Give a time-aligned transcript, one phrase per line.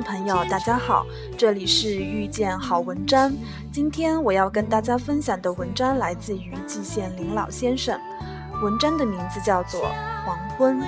[0.00, 1.04] 朋友，大家好，
[1.36, 3.32] 这里是遇见好文章。
[3.72, 7.98] 今天我要跟大家分享的文章来自于季羡林老先生，
[8.62, 9.80] 文章的名字叫做
[10.24, 10.78] 《黄昏》。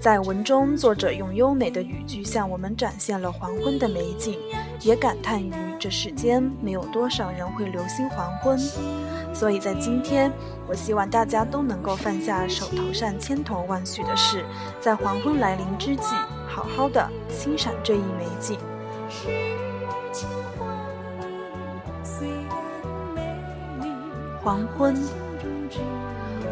[0.00, 4.38] 在文中，作者用优美的语句向我们展现了黄昏的美景，
[4.80, 8.58] 也感叹于这世间没有多少人会留心黄昏。
[9.34, 10.32] 所以在今天，
[10.68, 14.44] 我希望大家都能够放下手头上千头万绪的事，
[14.80, 16.14] 在黄昏来临之际，
[16.58, 18.58] 好好的欣赏这一美景。
[24.42, 24.96] 黄昏，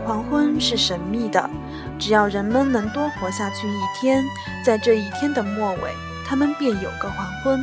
[0.07, 1.51] 黄昏是神秘的。
[1.99, 4.23] 只要人们能多活下去一天，
[4.65, 5.93] 在这一天的末尾，
[6.25, 7.61] 他们便有个黄昏。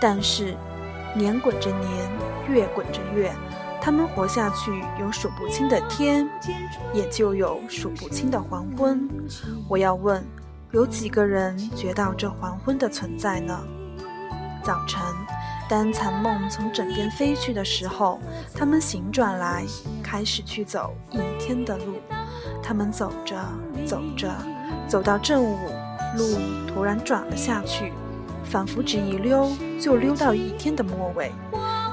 [0.00, 0.56] 但是，
[1.14, 2.10] 年滚着年，
[2.48, 3.32] 月滚着月，
[3.80, 6.28] 他们活下去有数不清的天，
[6.92, 9.08] 也就有数不清的黄昏。
[9.68, 10.24] 我要问，
[10.72, 13.56] 有几个人觉到这黄昏的存在呢？
[14.64, 15.00] 早晨，
[15.68, 18.18] 当残梦从枕边飞去的时候，
[18.52, 19.64] 他们醒转来，
[20.02, 21.94] 开始去走一天的路。
[22.62, 23.36] 他们走着
[23.86, 24.28] 走着，
[24.88, 25.56] 走到正午，
[26.16, 26.36] 路
[26.66, 27.92] 突然转了下去，
[28.42, 29.48] 仿佛只一溜
[29.80, 31.30] 就溜到一天的末尾。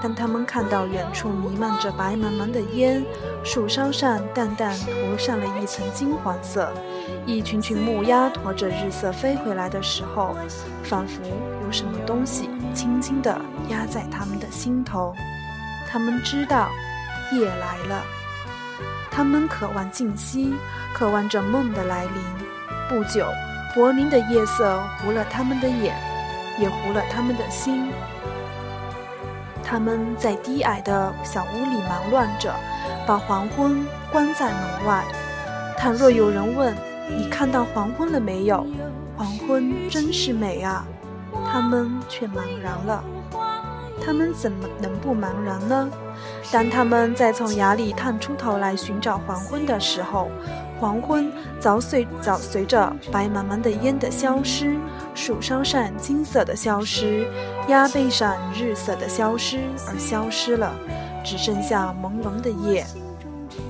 [0.02, 3.06] 当他们看到远处弥漫着白茫茫的烟，
[3.44, 6.74] 树梢上淡淡涂上了一层金黄色，
[7.26, 10.36] 一群群木鸭驮着日色飞回来的时候，
[10.84, 11.22] 仿佛
[11.66, 15.14] 有什么东西轻轻地压在他们的心头。
[15.90, 16.70] 他们知道，
[17.32, 18.04] 夜来了。
[19.12, 20.54] 他们渴望静息，
[20.94, 22.14] 渴望着梦的来临。
[22.90, 23.28] 不久，
[23.76, 25.96] 薄明的夜色糊了他们的眼，
[26.60, 27.92] 也糊了他们的心。
[29.64, 32.54] 他们在低矮的小屋里忙乱着，
[33.08, 35.04] 把黄昏关在门外。
[35.78, 36.76] 倘若有人问
[37.10, 38.66] ：“你看到黄昏了没有？”
[39.16, 40.86] 黄昏真是美啊！
[41.52, 43.04] 他们却茫然了。
[44.04, 45.90] 他们怎么能不茫然呢？
[46.52, 50.30] 当他们再从崖里探出头来寻找黄昏的时候，
[50.80, 54.76] 黄昏早随早随着白茫茫的烟的消失，
[55.14, 57.28] 树梢上金色的消失，
[57.68, 60.74] 崖背上日色的消失而消失了，
[61.24, 62.86] 只剩下朦胧的夜。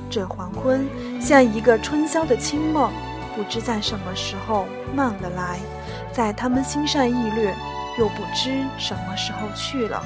[0.09, 0.87] 这黄昏
[1.19, 2.91] 像一个春宵的清梦，
[3.35, 5.59] 不知在什么时候慢了来，
[6.11, 7.53] 在他们心上意掠，
[7.97, 10.03] 又不知什么时候去了。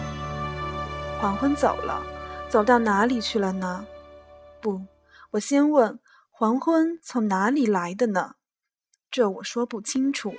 [1.19, 2.01] 黄昏走了。
[2.49, 3.85] 走到哪里去了呢？
[4.61, 4.81] 不，
[5.31, 5.99] 我先问：
[6.31, 8.35] 黄昏从哪里来的呢？
[9.11, 10.33] 这我说不清楚，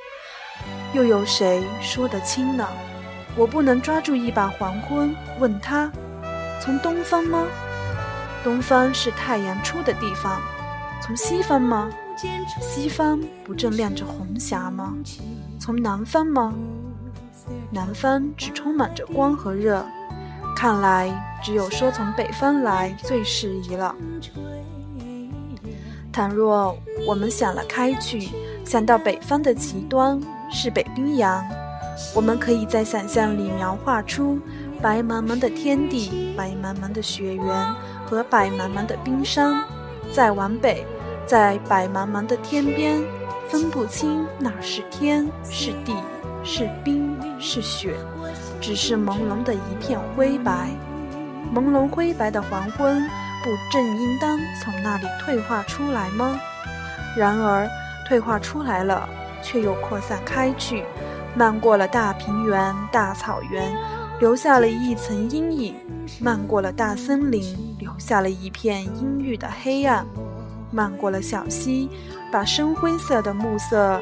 [0.94, 2.66] 又有谁说得清呢？
[3.36, 5.92] 我不能抓住一把黄昏，问他：
[6.62, 7.46] 从东方吗？
[8.42, 10.40] 东方是太阳出的地方。
[11.02, 11.90] 从西方吗？
[12.60, 14.92] 西方不正亮着红霞吗？
[15.60, 16.52] 从南方吗？
[17.70, 19.84] 南方只充满着光和热。
[20.56, 23.94] 看来，只有说从北方来最适宜了。
[26.12, 28.28] 倘若我们想了开去，
[28.64, 31.44] 想到北方的极端是北冰洋，
[32.16, 34.40] 我们可以在想象里描画出
[34.82, 37.74] 白茫茫的天地、白茫茫的雪原
[38.04, 39.54] 和白茫茫的冰山。
[40.10, 40.86] 再往北，
[41.28, 43.04] 在白茫茫的天边，
[43.50, 45.94] 分不清哪是天是地，
[46.42, 47.94] 是冰是雪。
[48.62, 50.70] 只是朦胧的一片灰白，
[51.54, 53.02] 朦胧灰白的黄昏，
[53.44, 56.40] 不正应当从那里退化出来吗？
[57.14, 57.68] 然而，
[58.08, 59.06] 退化出来了，
[59.42, 60.82] 却又扩散开去，
[61.36, 63.70] 漫过了大平原、大草原，
[64.18, 65.74] 留下了一层阴影；
[66.22, 70.06] 漫过了大森林，留下了一片阴郁的黑暗；
[70.70, 71.88] 漫过了小溪，
[72.30, 74.00] 把深灰色的暮色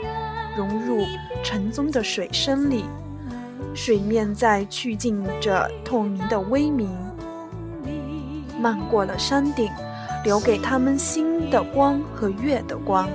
[0.56, 1.04] 融入
[1.43, 2.84] 沉棕的水深里。
[3.75, 6.88] 水面在去尽着透明的微明，
[8.59, 9.71] 漫过了山顶，
[10.24, 13.07] 留给他们星的光和月的光；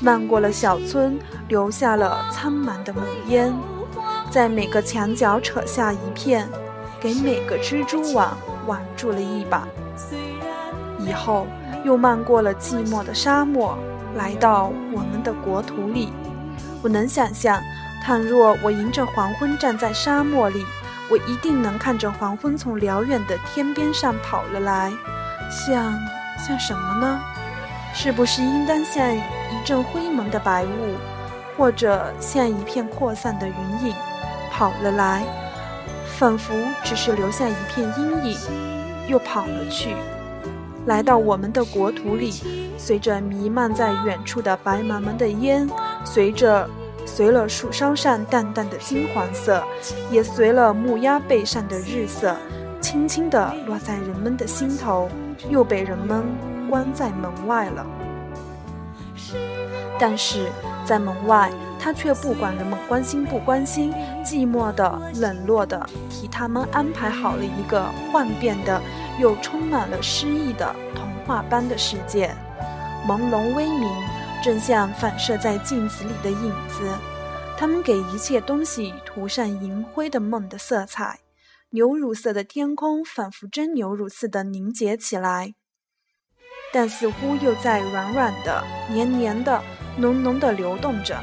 [0.00, 3.54] 漫过了小村，留下了苍茫的暮烟。
[4.30, 6.48] 在每个墙角扯下一片，
[7.00, 9.66] 给每个蜘蛛网挽住了一把。
[10.98, 11.46] 以后
[11.84, 13.76] 又漫过了寂寞的沙漠，
[14.16, 16.12] 来到我们的国土里。
[16.82, 17.60] 我能想象。
[18.02, 20.64] 倘若我迎着黄昏站在沙漠里，
[21.10, 24.90] 我一定能看着黄昏从辽远的天边上跑了来，
[25.50, 26.00] 像
[26.38, 27.20] 像什么呢？
[27.92, 29.20] 是不是应当像一
[29.66, 30.96] 阵灰蒙的白雾，
[31.58, 33.94] 或者像一片扩散的云影，
[34.50, 35.22] 跑了来，
[36.20, 36.52] 仿佛
[36.84, 38.38] 只是留下一片阴影，
[39.08, 39.96] 又跑了去，
[40.84, 42.30] 来到我们的国土里，
[42.76, 45.66] 随着弥漫在远处的白茫茫的烟，
[46.04, 46.68] 随着。
[47.06, 49.64] 随了树梢上淡淡的金黄色，
[50.10, 52.36] 也随了木鸭背上的日色，
[52.80, 55.08] 轻轻地落在人们的心头，
[55.48, 56.22] 又被人们
[56.68, 57.86] 关在门外了。
[59.98, 60.46] 但是
[60.84, 61.50] 在门外，
[61.82, 63.90] 他却不管人们关心不关心，
[64.22, 68.80] 寂寞的、冷落的，替他们安排好了一个幻变的
[69.18, 72.34] 又充满了诗意的童话般的世界，
[73.06, 73.88] 朦胧微明，
[74.44, 76.86] 正像反射在镜子里的影子。
[77.56, 81.20] 他们给一切东西涂上银灰的梦的色彩，
[81.70, 85.54] 牛乳色的天空仿佛真牛乳似的凝结起来，
[86.72, 89.62] 但似乎又在软软的、黏黏的。
[89.98, 91.18] 浓浓的流动着，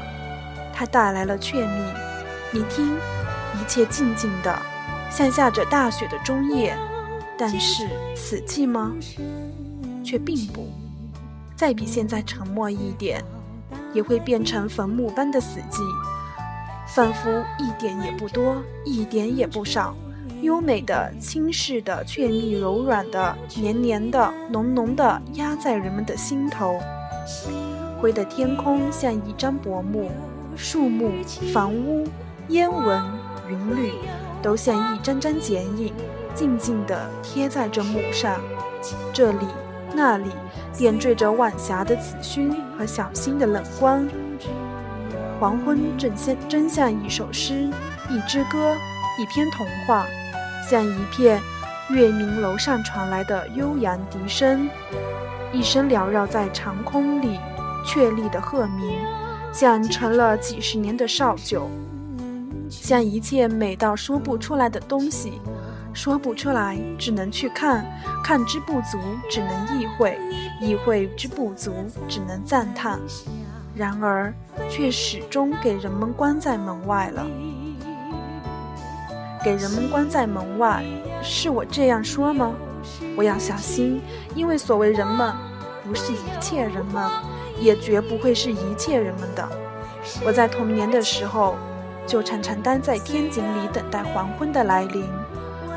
[0.78, 1.82] 它带来了雀蜜。
[2.52, 2.96] 你听，
[3.54, 4.56] 一切静静的，
[5.10, 6.78] 像下着大雪的中夜。
[7.36, 8.92] 但是死寂吗？
[10.04, 10.68] 却并不。
[11.56, 13.20] 再比现在沉默一点，
[13.92, 15.80] 也会变成坟墓般的死寂，
[16.86, 17.28] 仿佛
[17.58, 19.96] 一点也不多，一点也不少。
[20.42, 26.78] 优美的、轻视的、雀蜜柔软的、黏黏的、浓浓的，压在人们的心头。
[28.00, 30.08] 灰的天空像一张薄幕，
[30.58, 31.12] 树木、
[31.52, 32.04] 房屋、
[32.48, 33.00] 烟纹、
[33.48, 33.92] 云缕，
[34.42, 35.94] 都像一张张剪影，
[36.34, 38.40] 静静地贴在这幕上。
[39.12, 39.46] 这里、
[39.94, 40.30] 那里，
[40.76, 44.04] 点缀着晚霞的紫熏和小心的冷光。
[45.38, 47.70] 黄昏正像真像一首诗，
[48.10, 48.74] 一支歌，
[49.16, 50.04] 一篇童话，
[50.68, 51.40] 像一片
[51.90, 54.68] 月明楼上传来的悠扬笛声，
[55.52, 57.38] 一声缭绕在长空里。
[57.86, 58.98] 确立的鹤鸣，
[59.60, 61.68] 像陈了几十年的绍酒，
[62.70, 65.32] 像一切美到说不出来的东西，
[65.92, 67.84] 说不出来，只能去看，
[68.22, 68.96] 看之不足，
[69.28, 70.16] 只能意会，
[70.60, 71.72] 意会之不足，
[72.08, 73.00] 只能赞叹。
[73.74, 74.32] 然而，
[74.70, 77.26] 却始终给人们关在门外了。
[79.42, 80.84] 给人们关在门外，
[81.20, 82.52] 是我这样说吗？
[83.16, 84.00] 我要小心，
[84.36, 85.34] 因为所谓人们，
[85.84, 87.02] 不是一切人们。
[87.60, 89.48] 也绝不会是一切人们的。
[90.24, 91.56] 我在童年的时候，
[92.06, 95.04] 就常常待在天井里等待黄昏的来临。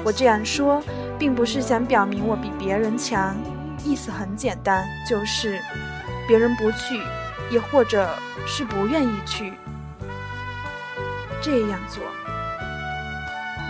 [0.04, 0.82] 我这样说，
[1.20, 3.36] 并不是想表明我比别人强，
[3.84, 5.60] 意思很简单，就是
[6.28, 7.00] 别人不去，
[7.50, 8.10] 也或者
[8.46, 9.54] 是不愿意去
[11.42, 12.04] 这样做。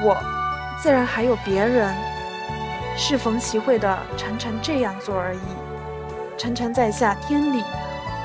[0.03, 0.17] 我，
[0.81, 1.93] 自然还有别人，
[2.95, 5.39] 适逢其会的常常这样做而已，
[6.37, 7.63] 常常在夏天里。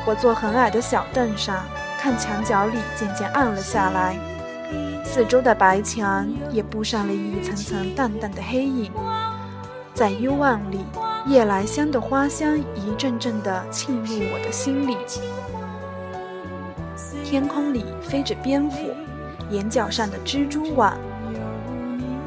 [0.06, 1.64] 我坐很矮的小凳上，
[1.98, 4.16] 看墙角里渐渐暗了下来，
[5.04, 8.92] 四周的白墙也布上了一层层淡淡的黑影。
[9.92, 10.78] 在幽暗里，
[11.26, 14.96] 夜来香的花香一阵阵地沁入我的心里。
[17.24, 18.94] 天空里飞着蝙蝠，
[19.50, 20.96] 眼角上的蜘蛛网，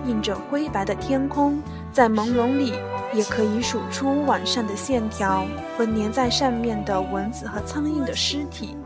[0.06, 1.62] 映着灰白的天空，
[1.94, 2.74] 在朦胧里。
[3.14, 5.46] 也可以数出网上的线条
[5.78, 8.78] 和粘在上面的蚊子和苍蝇的尸体。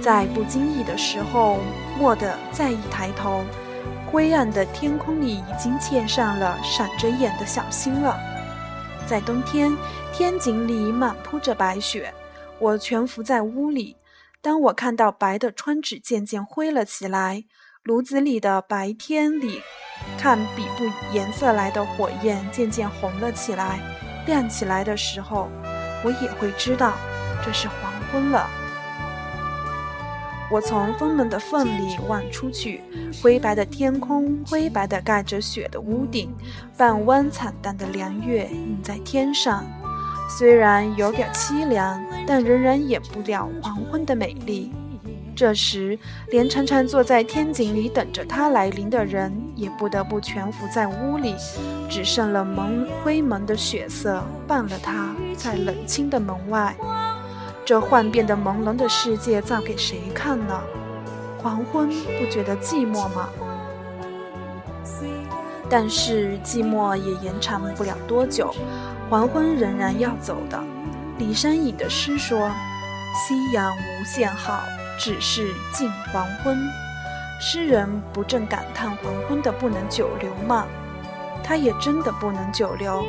[0.00, 1.58] 在不经意的时候，
[2.00, 3.44] 蓦地再一抬头，
[4.10, 8.18] 灰暗的天空里已经嵌上了闪着眼的小星了。
[9.06, 9.76] 在冬天，
[10.12, 12.12] 天井里满铺着白雪，
[12.58, 13.96] 我蜷伏在屋里。
[14.40, 17.44] 当我看到白的窗纸渐渐灰了起来。
[17.84, 19.60] 炉子里的白天里，
[20.16, 23.80] 看比不颜色来的火焰渐渐红了起来，
[24.24, 25.48] 亮起来的时候，
[26.04, 26.92] 我也会知道
[27.44, 28.48] 这是黄昏了。
[30.48, 32.84] 我从风门的缝里望出去，
[33.20, 36.32] 灰白的天空，灰白的盖着雪的屋顶，
[36.76, 39.64] 半弯惨淡的凉月映在天上，
[40.38, 44.72] 虽然有点凄凉，但仍然掩不了黄昏的美丽。
[45.34, 45.98] 这时，
[46.28, 51.34] 连常常坐在天井里等着他来临的人，也不得不蜷伏在屋里，
[51.88, 56.74] 只剩了蒙灰蒙的血色伴了他，在冷清的门外。
[57.64, 60.60] 这幻变的朦胧的世界，造给谁看呢？
[61.38, 63.28] 黄昏不觉得寂寞吗？
[65.70, 68.54] 但是寂寞也延长不了多久，
[69.08, 70.62] 黄昏仍然要走的。
[71.18, 72.50] 李商隐的诗说
[73.16, 74.62] ：“夕阳无限好。”
[75.04, 76.56] 只是近黄昏，
[77.40, 80.64] 诗人不正感叹黄昏的不能久留吗？
[81.42, 83.04] 他也真的不能久留。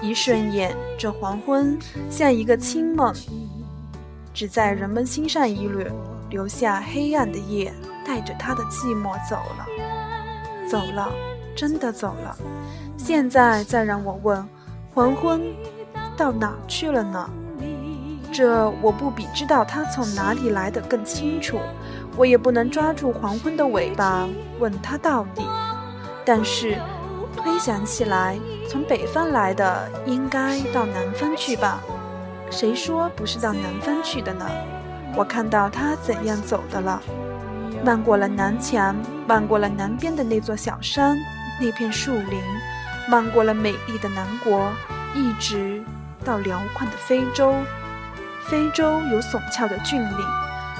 [0.00, 1.76] 一瞬眼，这黄昏
[2.08, 3.12] 像一个清梦，
[4.32, 5.90] 只在人们心上一掠，
[6.30, 7.74] 留下黑暗的夜，
[8.06, 9.66] 带着他的寂寞走了，
[10.70, 11.12] 走了，
[11.56, 12.36] 真的走了。
[12.96, 14.48] 现在再让我问，
[14.94, 15.42] 黄昏
[16.16, 17.28] 到哪去了呢？
[18.34, 21.60] 这我不比知道它从哪里来的更清楚，
[22.16, 25.46] 我也不能抓住黄昏的尾巴问它到底。
[26.24, 26.76] 但是
[27.36, 28.36] 推想起来，
[28.68, 31.80] 从北方来的应该到南方去吧？
[32.50, 34.44] 谁说不是到南方去的呢？
[35.14, 37.00] 我看到它怎样走的了，
[37.84, 38.96] 漫过了南墙，
[39.28, 41.16] 漫过了南边的那座小山，
[41.60, 42.40] 那片树林，
[43.08, 44.72] 漫过了美丽的南国，
[45.14, 45.80] 一直
[46.24, 47.54] 到辽阔的非洲。
[48.46, 50.26] 非洲有耸峭的峻岭，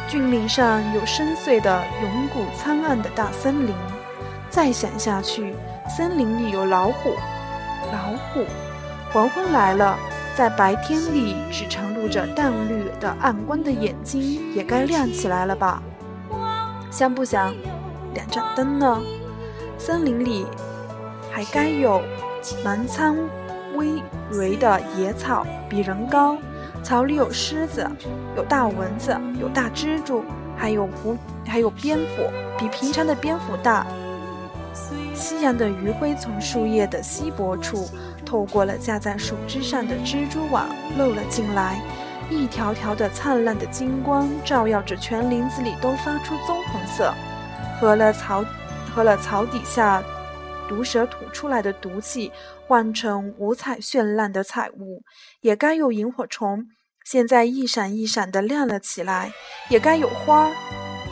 [0.06, 3.75] 峻岭上有深邃的、永古苍暗的大森林。
[4.50, 5.54] 再想下去，
[5.88, 7.14] 森林里有老虎。
[7.90, 8.44] 老虎，
[9.12, 9.99] 黄昏来了，
[10.37, 15.83] 在白天里只常露着淡绿的暗光的眼睛也该亮起来了吧？
[16.90, 17.54] 想不想？
[18.12, 19.00] 两盏灯呢？
[19.78, 20.47] 森林里
[21.33, 22.02] 还该有
[22.62, 23.16] 满苍
[23.75, 26.37] 葳蕤的野草，比人高。
[26.84, 27.90] 草里有狮子，
[28.36, 30.22] 有大蚊子，有大蜘蛛，
[30.54, 33.86] 还有狐，还有蝙蝠，比平常的蝙蝠大。
[35.14, 37.88] 夕阳的余晖从树叶的稀薄处
[38.26, 41.80] 透过了架在树枝上的蜘蛛网漏了进来，
[42.28, 47.14] 一条条的灿烂的金光照耀着全林子里，都发出棕红色。
[47.80, 48.44] 和了草，
[48.94, 50.02] 和了草底下
[50.68, 52.30] 毒蛇吐出来的毒气
[52.66, 55.02] 换成五彩绚烂的彩雾，
[55.40, 56.66] 也该有萤火虫。
[57.04, 59.33] 现在一闪一闪的亮了起来，
[59.68, 60.50] 也该有花，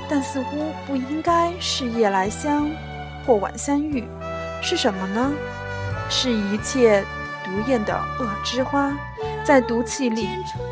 [0.08, 2.70] 但似乎不应该是夜来香
[3.26, 4.04] 或晚香玉，
[4.62, 5.32] 是什么呢？
[6.08, 7.04] 是一切
[7.44, 8.96] 毒焰的恶之花，
[9.44, 10.28] 在毒气里，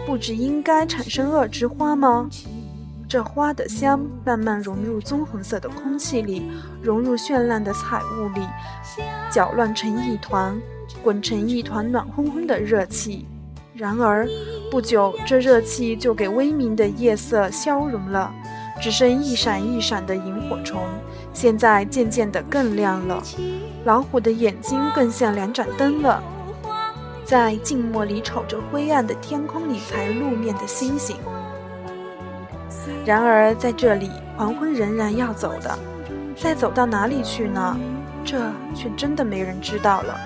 [0.06, 2.28] 不只应该产生恶之花吗？
[3.10, 6.48] 这花的香慢慢融入棕红色的空气里，
[6.80, 8.40] 融入绚烂的彩雾里，
[9.28, 10.56] 搅乱成一团，
[11.02, 13.26] 滚成一团暖烘烘的热气。
[13.74, 14.28] 然而，
[14.70, 18.32] 不久这热气就给微明的夜色消融了，
[18.80, 20.80] 只剩一闪一闪的萤火虫。
[21.32, 23.20] 现在渐渐的更亮了，
[23.82, 26.22] 老虎的眼睛更像两盏灯了，
[27.24, 31.16] 在静默里瞅着灰暗的天空里才露面的星星。
[33.04, 35.78] 然而在这里，黄昏仍然要走的，
[36.36, 37.76] 再走到哪里去呢？
[38.24, 38.38] 这
[38.74, 40.18] 却真的没人知道了。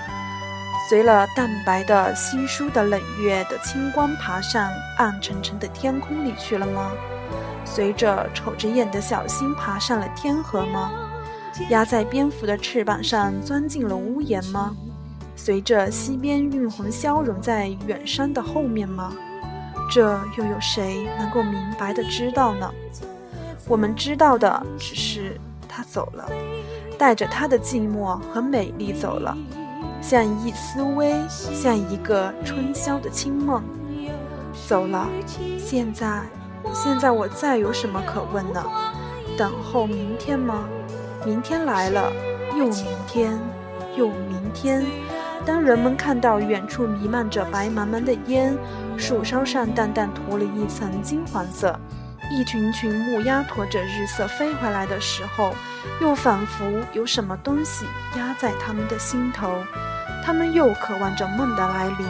[0.88, 6.92] 随了淡白的稀疏的冷月的清光爬上暗沉沉的天空里去了吗？
[7.64, 10.90] 随着瞅着眼的小星爬上了天河吗？
[11.70, 14.74] 压在蝙蝠的翅膀上钻进了屋檐吗？
[15.36, 19.12] 随着西边晕红消融在远山的后面吗？
[19.90, 22.70] 这又有谁能够明白的知道呢？
[23.66, 26.28] 我们知道的只是他走了，
[26.98, 29.36] 带着他的寂寞和美丽走了。
[30.02, 33.62] 像一丝微，像一个春宵的清梦，
[34.68, 35.08] 走了。
[35.58, 36.22] 现在，
[36.74, 38.62] 现在我再有什么可问呢？
[39.38, 40.68] 等候明天吗？
[41.24, 42.12] 明天来了，
[42.54, 43.40] 又明天，
[43.96, 44.84] 又明天。
[45.46, 48.56] 当人们看到远处弥漫着白茫茫的烟，
[48.96, 51.78] 树梢上淡淡涂了一层金黄色，
[52.30, 55.54] 一群群木鸭驮着日色飞回来的时候，
[56.00, 57.84] 又仿佛有什么东西
[58.16, 59.62] 压在他们的心头。
[60.24, 62.06] 他们又渴望着梦的来临，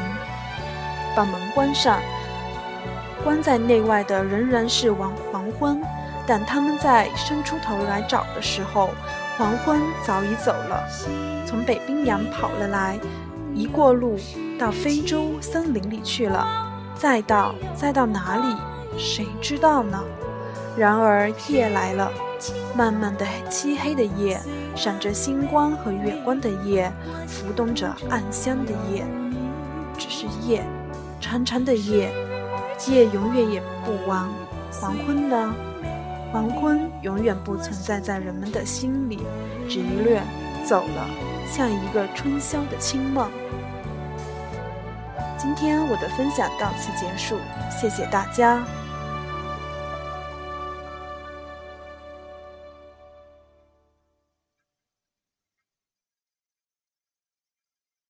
[1.17, 2.01] 把门关上。
[3.25, 5.83] 关在内外的仍然是晚黄昏，
[6.25, 8.91] 但他们在伸出头来找的时候，
[9.37, 10.87] 黄昏早已走了，
[11.45, 12.97] 从北冰洋跑了来，
[13.53, 14.17] 一过路
[14.59, 16.47] 到非洲森林里去了，
[16.95, 18.55] 再到再到哪里，
[18.97, 20.01] 谁知道呢？
[20.77, 22.13] 然而夜来了，
[22.77, 24.41] 漫漫的漆黑的夜，
[24.77, 26.93] 闪着星光和月光的夜，
[27.27, 29.05] 浮动着暗香的夜，
[29.99, 30.65] 只是夜，
[31.21, 32.13] 长长的夜，
[32.89, 34.29] 夜永远也不完。
[34.71, 35.55] 黄昏呢？
[36.35, 39.21] 黄昏永远不存在在人们的心里，
[39.69, 40.21] 只一掠
[40.65, 41.09] 走了，
[41.47, 43.31] 像一个春宵的清梦。
[45.39, 47.37] 今天我的分享到此结束，
[47.71, 48.65] 谢谢大家。